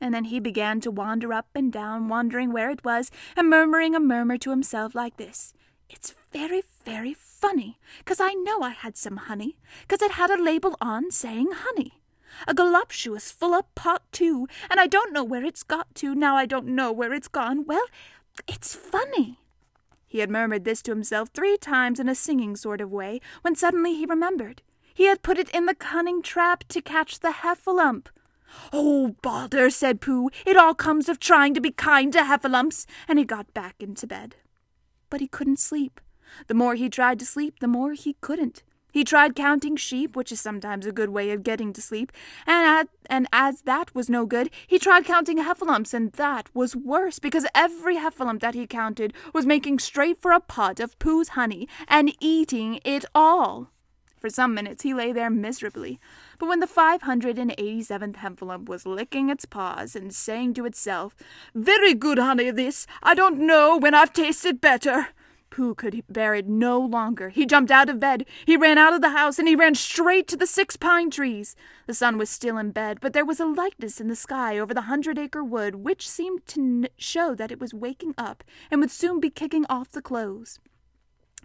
And 0.00 0.12
then 0.12 0.24
he 0.24 0.40
began 0.40 0.80
to 0.82 0.90
wander 0.90 1.32
up 1.32 1.48
and 1.54 1.72
down, 1.72 2.08
wondering 2.08 2.52
where 2.52 2.70
it 2.70 2.84
was, 2.84 3.10
and 3.36 3.48
murmuring 3.48 3.94
a 3.94 4.00
murmur 4.00 4.38
to 4.38 4.50
himself 4.50 4.94
like 4.94 5.16
this 5.16 5.54
It's 5.88 6.14
very, 6.32 6.64
very 6.84 7.14
funny, 7.14 7.78
'cause 8.04 8.20
I 8.20 8.34
know 8.34 8.60
I 8.62 8.70
had 8.70 8.96
some 8.96 9.16
honey, 9.16 9.56
'cause 9.88 10.02
it 10.02 10.12
had 10.12 10.30
a 10.30 10.42
label 10.42 10.76
on 10.80 11.10
saying 11.10 11.52
honey. 11.52 12.02
A 12.46 12.54
goloptious 12.54 13.32
full 13.32 13.54
up 13.54 13.74
pot, 13.74 14.02
too, 14.12 14.48
and 14.68 14.80
I 14.80 14.86
don't 14.86 15.12
know 15.12 15.24
where 15.24 15.44
it's 15.44 15.62
got 15.62 15.94
to, 15.96 16.14
now 16.14 16.36
I 16.36 16.44
don't 16.44 16.66
know 16.66 16.92
where 16.92 17.14
it's 17.14 17.28
gone. 17.28 17.64
Well, 17.64 17.86
it's 18.46 18.74
funny. 18.74 19.38
He 20.16 20.20
had 20.20 20.30
murmured 20.30 20.64
this 20.64 20.80
to 20.80 20.92
himself 20.92 21.28
three 21.28 21.58
times 21.58 22.00
in 22.00 22.08
a 22.08 22.14
singing 22.14 22.56
sort 22.56 22.80
of 22.80 22.90
way, 22.90 23.20
when 23.42 23.54
suddenly 23.54 23.94
he 23.94 24.06
remembered. 24.06 24.62
He 24.94 25.04
had 25.04 25.20
put 25.20 25.36
it 25.36 25.50
in 25.50 25.66
the 25.66 25.74
cunning 25.74 26.22
trap 26.22 26.64
to 26.68 26.80
catch 26.80 27.18
the 27.18 27.32
heffalump. 27.42 28.06
Oh, 28.72 29.16
bother, 29.20 29.68
said 29.68 30.00
Pooh. 30.00 30.30
It 30.46 30.56
all 30.56 30.72
comes 30.74 31.10
of 31.10 31.20
trying 31.20 31.52
to 31.52 31.60
be 31.60 31.70
kind 31.70 32.14
to 32.14 32.20
heffalumps, 32.20 32.86
and 33.06 33.18
he 33.18 33.26
got 33.26 33.52
back 33.52 33.74
into 33.78 34.06
bed. 34.06 34.36
But 35.10 35.20
he 35.20 35.28
couldn't 35.28 35.58
sleep. 35.58 36.00
The 36.46 36.54
more 36.54 36.76
he 36.76 36.88
tried 36.88 37.18
to 37.18 37.26
sleep, 37.26 37.58
the 37.60 37.68
more 37.68 37.92
he 37.92 38.16
couldn't. 38.22 38.62
He 38.96 39.04
tried 39.04 39.36
counting 39.36 39.76
sheep, 39.76 40.16
which 40.16 40.32
is 40.32 40.40
sometimes 40.40 40.86
a 40.86 40.90
good 40.90 41.10
way 41.10 41.30
of 41.30 41.42
getting 41.42 41.74
to 41.74 41.82
sleep, 41.82 42.12
and, 42.46 42.88
and 43.10 43.28
as 43.30 43.60
that 43.64 43.94
was 43.94 44.08
no 44.08 44.24
good, 44.24 44.48
he 44.66 44.78
tried 44.78 45.04
counting 45.04 45.36
heffalumps, 45.36 45.92
and 45.92 46.12
that 46.12 46.48
was 46.54 46.74
worse, 46.74 47.18
because 47.18 47.44
every 47.54 47.96
heffalump 47.96 48.40
that 48.40 48.54
he 48.54 48.66
counted 48.66 49.12
was 49.34 49.44
making 49.44 49.80
straight 49.80 50.18
for 50.22 50.32
a 50.32 50.40
pot 50.40 50.80
of 50.80 50.98
Pooh's 50.98 51.28
honey 51.40 51.68
and 51.86 52.16
eating 52.20 52.80
it 52.86 53.04
all. 53.14 53.68
For 54.18 54.30
some 54.30 54.54
minutes 54.54 54.82
he 54.82 54.94
lay 54.94 55.12
there 55.12 55.28
miserably, 55.28 56.00
but 56.38 56.48
when 56.48 56.60
the 56.60 56.66
five 56.66 57.02
hundred 57.02 57.38
and 57.38 57.52
eighty-seventh 57.58 58.16
heffalump 58.16 58.66
was 58.66 58.86
licking 58.86 59.28
its 59.28 59.44
paws 59.44 59.94
and 59.94 60.14
saying 60.14 60.54
to 60.54 60.64
itself, 60.64 61.14
Very 61.54 61.92
good 61.92 62.18
honey, 62.18 62.50
this. 62.50 62.86
I 63.02 63.12
don't 63.12 63.40
know 63.40 63.76
when 63.76 63.92
I've 63.94 64.14
tasted 64.14 64.62
better. 64.62 65.08
Pooh 65.56 65.74
could 65.74 66.04
bear 66.06 66.34
it 66.34 66.46
no 66.46 66.78
longer. 66.78 67.30
He 67.30 67.46
jumped 67.46 67.70
out 67.70 67.88
of 67.88 67.98
bed, 67.98 68.26
he 68.44 68.58
ran 68.58 68.76
out 68.76 68.92
of 68.92 69.00
the 69.00 69.16
house, 69.16 69.38
and 69.38 69.48
he 69.48 69.56
ran 69.56 69.74
straight 69.74 70.28
to 70.28 70.36
the 70.36 70.46
six 70.46 70.76
pine 70.76 71.08
trees. 71.08 71.56
The 71.86 71.94
sun 71.94 72.18
was 72.18 72.28
still 72.28 72.58
in 72.58 72.72
bed, 72.72 72.98
but 73.00 73.14
there 73.14 73.24
was 73.24 73.40
a 73.40 73.46
lightness 73.46 73.98
in 73.98 74.08
the 74.08 74.16
sky 74.16 74.58
over 74.58 74.74
the 74.74 74.82
hundred 74.82 75.18
acre 75.18 75.42
wood 75.42 75.76
which 75.76 76.06
seemed 76.06 76.46
to 76.48 76.88
show 76.98 77.34
that 77.36 77.50
it 77.50 77.58
was 77.58 77.72
waking 77.72 78.12
up 78.18 78.44
and 78.70 78.82
would 78.82 78.90
soon 78.90 79.18
be 79.18 79.30
kicking 79.30 79.64
off 79.70 79.92
the 79.92 80.02
clothes. 80.02 80.60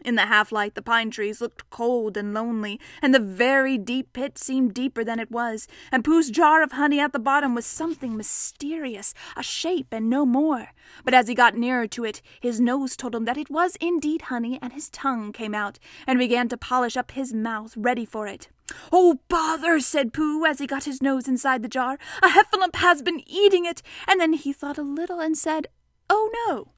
In 0.04 0.16
the 0.16 0.26
half 0.26 0.52
light, 0.52 0.76
the 0.76 0.82
pine 0.82 1.12
trees 1.12 1.42
looked 1.42 1.70
cold 1.70 2.18
and 2.18 2.34
lonely, 2.34 2.80
and 3.02 3.14
the 3.14 3.20
very 3.20 3.78
deep 3.78 4.14
pit 4.14 4.38
seemed 4.38 4.74
deeper 4.74 5.04
than 5.04 5.20
it 5.20 5.30
was, 5.30 5.68
and 5.92 6.04
Pooh's 6.04 6.30
jar 6.30 6.64
of 6.64 6.72
honey 6.72 7.00
at 7.00 7.14
the 7.14 7.20
bottom 7.20 7.54
was 7.54 7.66
something 7.66 8.18
mysterious, 8.18 9.14
a 9.38 9.44
shape 9.44 9.88
and 9.92 10.10
no 10.10 10.26
more. 10.26 10.72
But 11.04 11.14
as 11.14 11.28
he 11.28 11.36
got 11.36 11.56
nearer 11.56 11.88
to 11.88 12.04
it, 12.04 12.22
his 12.40 12.60
nose 12.60 12.96
told 12.96 13.14
him 13.14 13.26
that 13.26 13.38
it 13.38 13.50
was 13.50 13.78
indeed 13.80 14.24
honey, 14.24 14.58
and 14.62 14.74
his 14.74 14.90
tongue 14.90 15.32
came 15.32 15.54
out 15.54 15.78
and 16.08 16.18
began 16.18 16.50
to 16.50 16.58
polish 16.58 16.98
up 16.98 17.12
his 17.12 17.34
mouth, 17.34 17.74
ready 17.78 18.06
for 18.06 18.28
it. 18.28 18.50
Oh, 18.92 19.20
bother, 19.28 19.80
said 19.80 20.14
Pooh 20.14 20.46
as 20.46 20.60
he 20.60 20.68
got 20.68 20.86
his 20.86 21.02
nose 21.02 21.28
inside 21.28 21.62
the 21.62 21.68
jar. 21.68 21.98
A 22.24 22.30
heffalump 22.30 22.76
has 22.78 23.02
been 23.02 23.22
eating 23.28 23.66
it. 23.66 23.82
And 24.08 24.20
then 24.20 24.34
he 24.34 24.54
thought 24.54 24.78
a 24.78 24.84
little 24.84 25.20
and 25.20 25.38
said, 25.38 25.68
Oh, 26.10 26.30
no, 26.48 26.72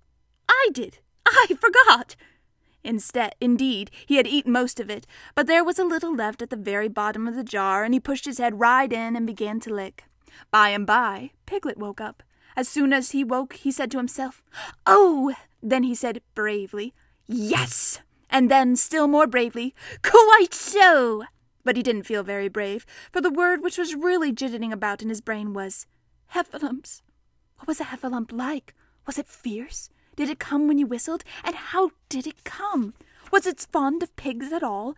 I 0.50 0.70
did. 0.74 1.00
I 1.26 1.48
forgot. 1.60 2.16
Instead, 2.84 3.36
indeed, 3.40 3.90
he 4.06 4.18
had 4.18 4.28
eaten 4.28 4.52
most 4.52 4.80
of 4.80 4.90
it, 4.90 5.08
but 5.36 5.48
there 5.48 5.64
was 5.64 5.80
a 5.80 5.86
little 5.86 6.14
left 6.14 6.42
at 6.42 6.50
the 6.50 6.56
very 6.56 6.88
bottom 6.88 7.28
of 7.28 7.36
the 7.36 7.44
jar, 7.44 7.84
and 7.84 7.94
he 7.94 8.00
pushed 8.00 8.26
his 8.26 8.40
head 8.40 8.60
right 8.60 8.92
in 8.92 9.16
and 9.16 9.26
began 9.26 9.60
to 9.62 9.74
lick. 9.74 10.06
By 10.52 10.70
and 10.70 10.86
by, 10.86 11.32
Piglet 11.46 11.78
woke 11.78 12.02
up. 12.02 12.24
As 12.56 12.68
soon 12.68 12.94
as 12.94 13.12
he 13.12 13.24
woke, 13.24 13.54
he 13.54 13.72
said 13.72 13.90
to 13.92 13.98
himself, 13.98 14.44
Oh! 14.86 15.34
Then 15.62 15.84
he 15.84 15.96
said 15.96 16.22
bravely, 16.36 16.94
Yes! 17.26 18.02
And 18.30 18.50
then, 18.50 18.76
still 18.76 19.08
more 19.08 19.28
bravely, 19.28 19.74
Quite 20.02 20.54
so! 20.54 21.24
But 21.64 21.78
he 21.78 21.84
didn't 21.84 22.04
feel 22.04 22.24
very 22.24 22.50
brave, 22.50 22.86
for 23.12 23.22
the 23.22 23.32
word 23.32 23.62
which 23.62 23.78
was 23.78 23.96
really 23.96 24.34
jitting 24.34 24.74
about 24.74 25.02
in 25.02 25.10
his 25.10 25.22
brain 25.22 25.54
was 25.54 25.88
heffalumps. 26.34 27.02
What 27.58 27.68
was 27.68 27.80
a 27.80 27.86
heffalump 27.86 28.32
like? 28.34 28.76
Was 29.08 29.18
it 29.18 29.28
fierce? 29.28 29.90
Did 30.16 30.30
it 30.30 30.40
come 30.40 30.68
when 30.68 30.78
you 30.78 30.86
whistled? 30.86 31.24
And 31.44 31.56
how 31.56 31.92
did 32.10 32.28
it 32.28 32.44
come? 32.44 32.94
Was 33.32 33.48
it 33.48 33.66
fond 33.72 34.04
of 34.04 34.16
pigs 34.16 34.52
at 34.52 34.64
all? 34.64 34.96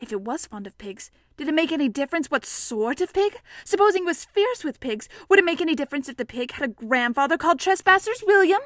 If 0.00 0.12
it 0.12 0.20
was 0.20 0.46
fond 0.46 0.66
of 0.66 0.76
pigs, 0.78 1.10
did 1.36 1.48
it 1.48 1.54
make 1.54 1.72
any 1.72 1.88
difference 1.88 2.30
what 2.30 2.44
sort 2.44 3.00
of 3.00 3.12
pig? 3.12 3.36
Supposing 3.64 4.02
it 4.02 4.06
was 4.06 4.24
fierce 4.24 4.64
with 4.64 4.80
pigs, 4.80 5.08
would 5.28 5.38
it 5.38 5.44
make 5.44 5.60
any 5.60 5.74
difference 5.74 6.08
if 6.08 6.16
the 6.16 6.24
pig 6.24 6.52
had 6.52 6.68
a 6.68 6.72
grandfather 6.72 7.38
called 7.38 7.60
Trespassers 7.60 8.22
William? 8.26 8.60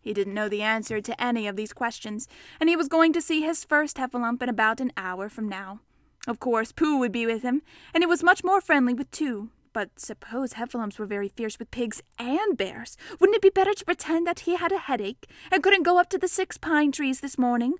He 0.00 0.12
didn't 0.12 0.34
know 0.34 0.48
the 0.48 0.62
answer 0.62 1.00
to 1.00 1.22
any 1.22 1.48
of 1.48 1.56
these 1.56 1.72
questions, 1.72 2.28
and 2.60 2.68
he 2.68 2.76
was 2.76 2.88
going 2.88 3.12
to 3.12 3.22
see 3.22 3.40
his 3.40 3.64
first 3.64 3.96
heffalump 3.96 4.42
in 4.42 4.48
about 4.48 4.80
an 4.80 4.92
hour 4.96 5.28
from 5.28 5.48
now. 5.48 5.80
Of 6.28 6.38
course, 6.38 6.72
Pooh 6.72 6.98
would 6.98 7.12
be 7.12 7.26
with 7.26 7.42
him, 7.42 7.62
and 7.94 8.02
he 8.02 8.06
was 8.06 8.22
much 8.22 8.44
more 8.44 8.60
friendly 8.60 8.92
with 8.92 9.10
two. 9.10 9.50
But 9.76 10.00
suppose 10.00 10.54
heffalumps 10.54 10.98
were 10.98 11.04
very 11.04 11.28
fierce 11.28 11.58
with 11.58 11.70
pigs 11.70 12.02
and 12.18 12.56
bears. 12.56 12.96
Wouldn't 13.20 13.36
it 13.36 13.42
be 13.42 13.50
better 13.50 13.74
to 13.74 13.84
pretend 13.84 14.26
that 14.26 14.40
he 14.40 14.56
had 14.56 14.72
a 14.72 14.78
headache 14.78 15.28
and 15.52 15.62
couldn't 15.62 15.82
go 15.82 16.00
up 16.00 16.08
to 16.08 16.18
the 16.18 16.28
six 16.28 16.56
pine 16.56 16.92
trees 16.92 17.20
this 17.20 17.36
morning? 17.36 17.74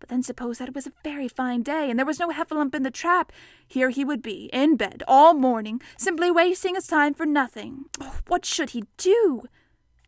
But 0.00 0.08
then 0.08 0.24
suppose 0.24 0.58
that 0.58 0.66
it 0.66 0.74
was 0.74 0.88
a 0.88 0.92
very 1.04 1.28
fine 1.28 1.62
day 1.62 1.88
and 1.88 1.96
there 1.96 2.04
was 2.04 2.18
no 2.18 2.30
heffalump 2.30 2.74
in 2.74 2.82
the 2.82 2.90
trap. 2.90 3.30
Here 3.64 3.90
he 3.90 4.04
would 4.04 4.22
be, 4.22 4.50
in 4.52 4.74
bed, 4.74 5.04
all 5.06 5.34
morning, 5.34 5.80
simply 5.96 6.32
wasting 6.32 6.74
his 6.74 6.88
time 6.88 7.14
for 7.14 7.24
nothing. 7.24 7.84
Oh, 8.00 8.18
what 8.26 8.44
should 8.44 8.70
he 8.70 8.82
do? 8.96 9.42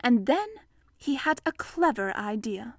And 0.00 0.26
then 0.26 0.48
he 0.96 1.14
had 1.14 1.40
a 1.46 1.52
clever 1.52 2.12
idea. 2.16 2.74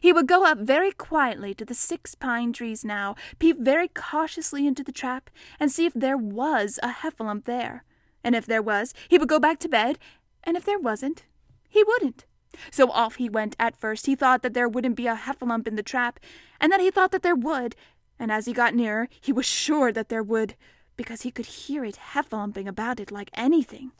He 0.00 0.12
would 0.12 0.26
go 0.26 0.44
up 0.44 0.58
very 0.58 0.90
quietly 0.90 1.54
to 1.54 1.64
the 1.64 1.72
six 1.72 2.16
pine 2.16 2.52
trees 2.52 2.84
now, 2.84 3.14
peep 3.38 3.60
very 3.60 3.86
cautiously 3.86 4.66
into 4.66 4.82
the 4.82 4.90
trap, 4.90 5.30
and 5.60 5.70
see 5.70 5.86
if 5.86 5.94
there 5.94 6.16
was 6.16 6.80
a 6.82 6.88
heffalump 6.88 7.44
there 7.44 7.84
and 8.24 8.34
if 8.34 8.46
there 8.46 8.62
was, 8.62 8.94
he 9.08 9.18
would 9.18 9.28
go 9.28 9.38
back 9.38 9.58
to 9.60 9.68
bed, 9.68 9.98
and 10.44 10.56
if 10.56 10.64
there 10.64 10.78
wasn't, 10.78 11.24
he 11.68 11.82
wouldn't. 11.84 12.24
So 12.70 12.90
off 12.90 13.16
he 13.16 13.28
went 13.28 13.56
at 13.58 13.76
first. 13.76 14.06
He 14.06 14.14
thought 14.14 14.42
that 14.42 14.54
there 14.54 14.68
wouldn't 14.68 14.96
be 14.96 15.06
a 15.06 15.16
heffalump 15.16 15.66
in 15.66 15.76
the 15.76 15.82
trap, 15.82 16.20
and 16.60 16.70
then 16.70 16.80
he 16.80 16.90
thought 16.90 17.12
that 17.12 17.22
there 17.22 17.34
would, 17.34 17.74
and 18.18 18.30
as 18.30 18.46
he 18.46 18.52
got 18.52 18.74
nearer, 18.74 19.08
he 19.20 19.32
was 19.32 19.46
sure 19.46 19.92
that 19.92 20.08
there 20.08 20.22
would, 20.22 20.54
because 20.96 21.22
he 21.22 21.30
could 21.30 21.46
hear 21.46 21.84
it 21.84 21.98
heffalumping 22.12 22.68
about 22.68 23.00
it 23.00 23.10
like 23.10 23.30
anything. 23.34 23.92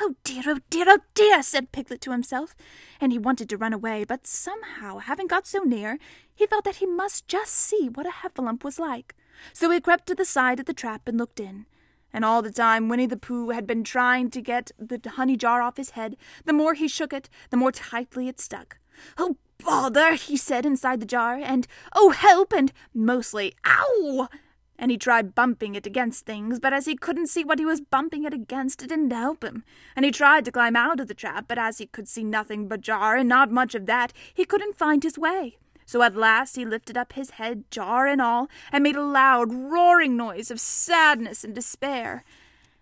Oh 0.00 0.14
dear, 0.24 0.44
oh 0.46 0.58
dear, 0.70 0.84
oh 0.88 0.98
dear, 1.14 1.42
said 1.42 1.72
Piglet 1.72 2.00
to 2.02 2.12
himself, 2.12 2.54
and 3.00 3.12
he 3.12 3.18
wanted 3.18 3.48
to 3.48 3.56
run 3.56 3.72
away, 3.72 4.04
but 4.04 4.26
somehow, 4.26 4.98
having 4.98 5.26
got 5.26 5.46
so 5.46 5.60
near, 5.60 5.98
he 6.34 6.46
felt 6.46 6.64
that 6.64 6.76
he 6.76 6.86
must 6.86 7.26
just 7.26 7.52
see 7.52 7.88
what 7.88 8.06
a 8.06 8.10
heffalump 8.10 8.62
was 8.62 8.78
like. 8.78 9.14
So 9.52 9.70
he 9.70 9.80
crept 9.80 10.06
to 10.06 10.14
the 10.14 10.24
side 10.24 10.60
of 10.60 10.66
the 10.66 10.74
trap 10.74 11.08
and 11.08 11.18
looked 11.18 11.40
in. 11.40 11.66
And 12.12 12.24
all 12.24 12.42
the 12.42 12.52
time 12.52 12.88
Winnie 12.88 13.06
the 13.06 13.16
Pooh 13.16 13.50
had 13.50 13.66
been 13.66 13.84
trying 13.84 14.30
to 14.30 14.40
get 14.40 14.72
the 14.78 15.00
honey 15.10 15.36
jar 15.36 15.62
off 15.62 15.76
his 15.76 15.90
head, 15.90 16.16
the 16.44 16.52
more 16.52 16.74
he 16.74 16.88
shook 16.88 17.12
it, 17.12 17.28
the 17.50 17.56
more 17.56 17.72
tightly 17.72 18.28
it 18.28 18.40
stuck. 18.40 18.78
Oh, 19.16 19.36
bother, 19.64 20.14
he 20.14 20.36
said 20.36 20.66
inside 20.66 21.00
the 21.00 21.06
jar, 21.06 21.34
and 21.36 21.66
oh, 21.94 22.10
help, 22.10 22.52
and 22.52 22.72
mostly, 22.94 23.54
ow! 23.66 24.28
And 24.78 24.90
he 24.90 24.96
tried 24.96 25.34
bumping 25.34 25.74
it 25.74 25.86
against 25.86 26.24
things, 26.24 26.58
but 26.58 26.72
as 26.72 26.86
he 26.86 26.96
couldn't 26.96 27.26
see 27.26 27.44
what 27.44 27.58
he 27.58 27.66
was 27.66 27.82
bumping 27.82 28.24
it 28.24 28.32
against, 28.32 28.82
it 28.82 28.88
didn't 28.88 29.10
help 29.10 29.44
him. 29.44 29.62
And 29.94 30.06
he 30.06 30.10
tried 30.10 30.46
to 30.46 30.52
climb 30.52 30.74
out 30.74 31.00
of 31.00 31.06
the 31.06 31.14
trap, 31.14 31.44
but 31.48 31.58
as 31.58 31.78
he 31.78 31.86
could 31.86 32.08
see 32.08 32.24
nothing 32.24 32.66
but 32.66 32.80
jar, 32.80 33.16
and 33.16 33.28
not 33.28 33.50
much 33.50 33.74
of 33.74 33.84
that, 33.86 34.12
he 34.32 34.46
couldn't 34.46 34.78
find 34.78 35.02
his 35.02 35.18
way. 35.18 35.58
So 35.90 36.02
at 36.02 36.14
last 36.14 36.54
he 36.54 36.64
lifted 36.64 36.96
up 36.96 37.14
his 37.14 37.30
head, 37.30 37.64
jar 37.68 38.06
and 38.06 38.22
all, 38.22 38.48
and 38.70 38.84
made 38.84 38.94
a 38.94 39.02
loud, 39.02 39.52
roaring 39.52 40.16
noise 40.16 40.48
of 40.48 40.60
sadness 40.60 41.42
and 41.42 41.52
despair. 41.52 42.22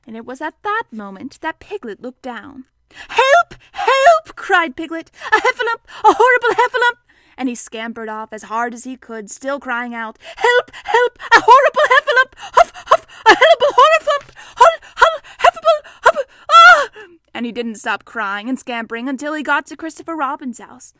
And 0.06 0.14
it 0.14 0.26
was 0.26 0.42
at 0.42 0.62
that 0.62 0.82
moment 0.92 1.38
that 1.40 1.58
Piglet 1.58 2.02
looked 2.02 2.20
down. 2.20 2.66
Help! 3.08 3.54
Help! 3.72 4.36
cried 4.36 4.76
Piglet. 4.76 5.10
A 5.32 5.36
heffalump! 5.36 5.88
A 6.04 6.12
horrible 6.12 6.54
heffalump! 6.54 6.98
And 7.38 7.48
he 7.48 7.54
scampered 7.54 8.10
off 8.10 8.30
as 8.30 8.42
hard 8.42 8.74
as 8.74 8.84
he 8.84 8.98
could, 8.98 9.30
still 9.30 9.58
crying 9.58 9.94
out, 9.94 10.18
Help! 10.36 10.70
Help! 10.84 11.18
A 11.32 11.40
horrible 11.40 11.88
heffalump! 11.88 12.34
Huff! 12.36 12.72
Huff! 12.88 13.06
A 13.24 13.34
horrible 13.34 13.74
horriflump! 13.74 14.34
Hull! 14.58 14.80
Hull! 14.96 15.20
Heffable! 15.38 15.90
Huff! 16.02 16.26
Ah! 16.50 16.88
And 17.32 17.46
he 17.46 17.52
didn't 17.52 17.76
stop 17.76 18.04
crying 18.04 18.50
and 18.50 18.58
scampering 18.58 19.08
until 19.08 19.32
he 19.32 19.42
got 19.42 19.64
to 19.68 19.78
Christopher 19.78 20.14
Robin's 20.14 20.58
house. 20.58 20.92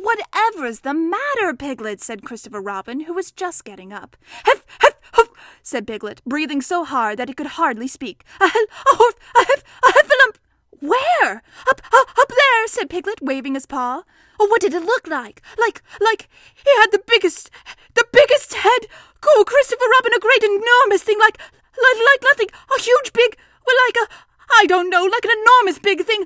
Whatever's 0.00 0.80
the 0.80 0.94
matter, 0.94 1.54
Piglet? 1.54 2.00
said 2.00 2.22
Christopher 2.24 2.60
Robin, 2.60 3.00
who 3.00 3.12
was 3.12 3.30
just 3.30 3.64
getting 3.64 3.92
up. 3.92 4.16
Hef, 4.44 4.64
hef, 4.80 4.94
hoof, 5.12 5.28
said 5.62 5.86
Piglet, 5.86 6.22
breathing 6.24 6.62
so 6.62 6.84
hard 6.84 7.18
that 7.18 7.28
he 7.28 7.34
could 7.34 7.58
hardly 7.58 7.86
speak. 7.86 8.24
A 8.40 8.48
hel, 8.48 8.64
a 8.92 8.96
horf, 8.96 9.14
a 9.36 9.44
hef, 9.44 9.64
a 9.84 9.92
heffalump. 9.92 10.36
Where? 10.80 11.42
Up, 11.68 11.80
up, 11.92 12.08
up 12.18 12.28
there, 12.28 12.66
said 12.66 12.90
Piglet, 12.90 13.20
waving 13.20 13.54
his 13.54 13.66
paw. 13.66 14.02
Oh, 14.38 14.46
what 14.46 14.60
did 14.60 14.74
it 14.74 14.82
look 14.82 15.06
like? 15.06 15.42
Like, 15.58 15.82
like, 16.00 16.28
he 16.54 16.70
had 16.80 16.90
the 16.90 17.02
biggest, 17.06 17.50
the 17.94 18.06
biggest 18.12 18.54
head. 18.54 18.86
Oh, 19.28 19.44
Christopher 19.46 19.84
Robin, 19.98 20.12
a 20.14 20.20
great 20.20 20.42
enormous 20.42 21.02
thing, 21.02 21.18
like, 21.18 21.38
like, 21.38 21.96
like 21.96 22.22
nothing, 22.22 22.48
a 22.76 22.80
huge 22.80 23.12
big, 23.12 23.36
well, 23.66 23.76
like 23.86 24.08
a, 24.08 24.12
I 24.60 24.66
don't 24.66 24.88
know, 24.88 25.04
like 25.04 25.24
an 25.24 25.36
enormous 25.42 25.78
big 25.78 26.04
thing, 26.04 26.24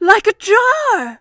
like 0.00 0.26
a 0.26 0.32
jar. 0.32 1.20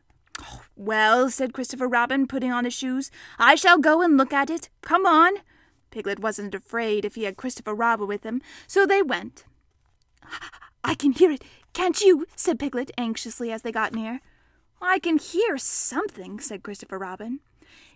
Well, 0.75 1.29
said 1.29 1.53
Christopher 1.53 1.87
Robin, 1.87 2.27
putting 2.27 2.51
on 2.51 2.65
his 2.65 2.73
shoes, 2.73 3.11
I 3.37 3.55
shall 3.55 3.77
go 3.77 4.01
and 4.01 4.17
look 4.17 4.33
at 4.33 4.49
it. 4.49 4.69
Come 4.81 5.05
on. 5.05 5.35
Piglet 5.91 6.19
wasn't 6.19 6.55
afraid 6.55 7.05
if 7.05 7.15
he 7.15 7.23
had 7.23 7.37
Christopher 7.37 7.75
Robin 7.75 8.07
with 8.07 8.23
him, 8.23 8.41
so 8.65 8.85
they 8.85 9.03
went. 9.03 9.45
I 10.83 10.95
can 10.95 11.11
hear 11.11 11.31
it, 11.31 11.43
can't 11.73 12.01
you? 12.01 12.25
said 12.35 12.59
Piglet 12.59 12.91
anxiously 12.97 13.51
as 13.51 13.61
they 13.61 13.71
got 13.71 13.93
near. 13.93 14.19
I 14.81 14.99
can 14.99 15.17
hear 15.17 15.57
something, 15.57 16.39
said 16.39 16.63
Christopher 16.63 16.97
Robin. 16.97 17.39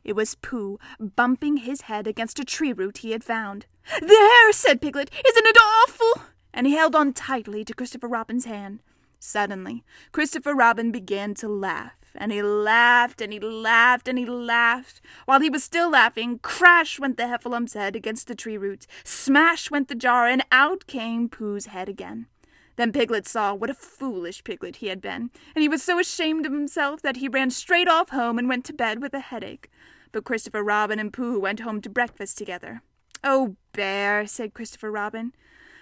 It 0.03 0.15
was 0.15 0.35
Pooh 0.35 0.79
bumping 0.99 1.57
his 1.57 1.81
head 1.81 2.07
against 2.07 2.39
a 2.39 2.45
tree 2.45 2.71
root 2.71 2.99
he 2.99 3.11
had 3.11 3.23
found. 3.23 3.65
There, 3.99 4.51
said 4.53 4.81
Piglet, 4.81 5.11
isn't 5.27 5.47
it 5.47 5.57
awful? 5.57 6.23
And 6.53 6.67
he 6.67 6.75
held 6.75 6.95
on 6.95 7.13
tightly 7.13 7.65
to 7.65 7.73
Christopher 7.73 8.07
Robin's 8.07 8.45
hand. 8.45 8.81
Suddenly, 9.19 9.83
Christopher 10.11 10.53
Robin 10.53 10.91
began 10.91 11.33
to 11.35 11.49
laugh 11.49 11.97
and 12.17 12.31
he 12.31 12.41
laughed 12.41 13.21
and 13.21 13.31
he 13.31 13.39
laughed 13.39 14.07
and 14.07 14.17
he 14.17 14.25
laughed. 14.25 15.01
While 15.25 15.39
he 15.39 15.49
was 15.49 15.63
still 15.63 15.89
laughing, 15.89 16.39
crash 16.39 16.99
went 16.99 17.17
the 17.17 17.23
heffalump's 17.23 17.73
head 17.73 17.95
against 17.95 18.27
the 18.27 18.35
tree 18.35 18.57
roots, 18.57 18.87
smash 19.03 19.71
went 19.71 19.87
the 19.87 19.95
jar, 19.95 20.27
and 20.27 20.43
out 20.51 20.87
came 20.87 21.29
Pooh's 21.29 21.67
head 21.67 21.87
again. 21.87 22.27
Then 22.75 22.91
Piglet 22.91 23.27
saw 23.27 23.53
what 23.53 23.71
a 23.71 23.73
foolish 23.73 24.43
piglet 24.43 24.77
he 24.77 24.87
had 24.87 25.01
been, 25.01 25.31
and 25.55 25.61
he 25.61 25.67
was 25.67 25.81
so 25.81 25.99
ashamed 25.99 26.45
of 26.45 26.51
himself 26.51 27.01
that 27.01 27.17
he 27.17 27.27
ran 27.27 27.49
straight 27.49 27.87
off 27.87 28.09
home 28.09 28.37
and 28.37 28.47
went 28.47 28.65
to 28.65 28.73
bed 28.73 29.01
with 29.01 29.13
a 29.13 29.19
headache. 29.19 29.69
But 30.11 30.23
Christopher 30.23 30.63
Robin 30.63 30.99
and 30.99 31.11
Pooh 31.11 31.39
went 31.39 31.61
home 31.61 31.81
to 31.81 31.89
breakfast 31.89 32.37
together. 32.37 32.81
Oh, 33.23 33.55
Bear, 33.73 34.27
said 34.27 34.53
Christopher 34.53 34.91
Robin, 34.91 35.33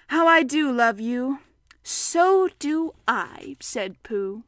how 0.07 0.25
I 0.27 0.43
do 0.43 0.71
love 0.71 0.99
you. 0.99 1.39
So 1.83 2.49
do 2.59 2.93
I, 3.07 3.57
said 3.59 4.01
Pooh. 4.03 4.43